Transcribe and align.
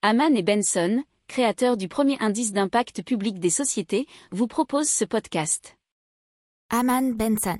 Haman 0.00 0.36
et 0.36 0.44
Benson, 0.44 1.02
créateurs 1.26 1.76
du 1.76 1.88
premier 1.88 2.16
indice 2.20 2.52
d'impact 2.52 3.02
public 3.02 3.40
des 3.40 3.50
sociétés, 3.50 4.06
vous 4.30 4.46
proposent 4.46 4.88
ce 4.88 5.04
podcast. 5.04 5.76
Haman 6.70 7.14
Benson. 7.14 7.58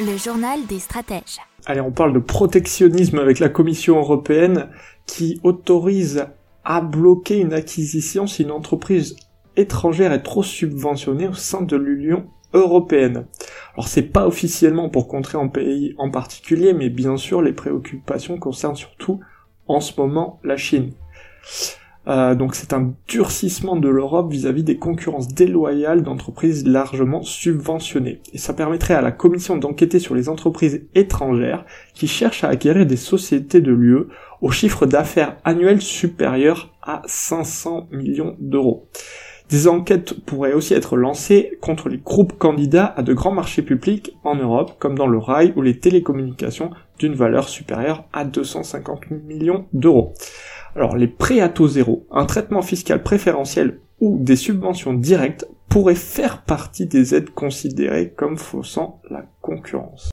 Le 0.00 0.16
journal 0.16 0.66
des 0.66 0.80
stratèges. 0.80 1.38
Allez, 1.66 1.80
on 1.80 1.92
parle 1.92 2.14
de 2.14 2.18
protectionnisme 2.18 3.20
avec 3.20 3.38
la 3.38 3.48
Commission 3.48 3.96
européenne 3.96 4.70
qui 5.06 5.38
autorise 5.44 6.26
à 6.64 6.80
bloquer 6.80 7.38
une 7.38 7.52
acquisition 7.52 8.26
si 8.26 8.42
une 8.42 8.50
entreprise 8.50 9.14
étrangère 9.54 10.12
est 10.12 10.24
trop 10.24 10.42
subventionnée 10.42 11.28
au 11.28 11.34
sein 11.34 11.62
de 11.62 11.76
l'Union 11.76 12.26
européenne. 12.54 13.26
Alors 13.74 13.88
c'est 13.88 14.02
pas 14.02 14.26
officiellement 14.26 14.88
pour 14.88 15.08
contrer 15.08 15.38
un 15.38 15.48
pays 15.48 15.94
en 15.98 16.10
particulier, 16.10 16.74
mais 16.74 16.90
bien 16.90 17.16
sûr 17.16 17.42
les 17.42 17.52
préoccupations 17.52 18.38
concernent 18.38 18.76
surtout 18.76 19.20
en 19.66 19.80
ce 19.80 19.98
moment 19.98 20.40
la 20.44 20.56
Chine. 20.56 20.92
Euh, 22.08 22.34
donc 22.34 22.56
c'est 22.56 22.72
un 22.72 22.94
durcissement 23.06 23.76
de 23.76 23.88
l'Europe 23.88 24.30
vis-à-vis 24.30 24.64
des 24.64 24.76
concurrences 24.76 25.28
déloyales 25.28 26.02
d'entreprises 26.02 26.66
largement 26.66 27.22
subventionnées. 27.22 28.20
Et 28.32 28.38
ça 28.38 28.54
permettrait 28.54 28.94
à 28.94 29.02
la 29.02 29.12
Commission 29.12 29.56
d'enquêter 29.56 30.00
sur 30.00 30.14
les 30.14 30.28
entreprises 30.28 30.82
étrangères 30.94 31.64
qui 31.94 32.08
cherchent 32.08 32.44
à 32.44 32.48
acquérir 32.48 32.86
des 32.86 32.96
sociétés 32.96 33.60
de 33.60 33.72
l'UE 33.72 34.06
au 34.40 34.50
chiffre 34.50 34.86
d'affaires 34.86 35.36
annuel 35.44 35.80
supérieur 35.80 36.74
à 36.82 37.02
500 37.06 37.88
millions 37.92 38.36
d'euros. 38.40 38.88
Des 39.52 39.68
enquêtes 39.68 40.14
pourraient 40.24 40.54
aussi 40.54 40.72
être 40.72 40.96
lancées 40.96 41.58
contre 41.60 41.90
les 41.90 41.98
groupes 41.98 42.38
candidats 42.38 42.86
à 42.96 43.02
de 43.02 43.12
grands 43.12 43.34
marchés 43.34 43.60
publics 43.60 44.16
en 44.24 44.34
Europe, 44.34 44.76
comme 44.78 44.96
dans 44.96 45.06
le 45.06 45.18
rail 45.18 45.52
ou 45.56 45.60
les 45.60 45.78
télécommunications 45.78 46.70
d'une 46.98 47.12
valeur 47.12 47.50
supérieure 47.50 48.06
à 48.14 48.24
250 48.24 49.10
millions 49.10 49.66
d'euros. 49.74 50.14
Alors 50.74 50.96
les 50.96 51.06
prêts 51.06 51.40
à 51.40 51.50
taux 51.50 51.68
zéro, 51.68 52.06
un 52.10 52.24
traitement 52.24 52.62
fiscal 52.62 53.02
préférentiel 53.02 53.80
ou 54.00 54.16
des 54.18 54.36
subventions 54.36 54.94
directes 54.94 55.46
pourraient 55.68 55.94
faire 55.96 56.44
partie 56.44 56.86
des 56.86 57.14
aides 57.14 57.28
considérées 57.28 58.14
comme 58.16 58.38
faussant 58.38 59.02
la 59.10 59.26
concurrence. 59.42 60.12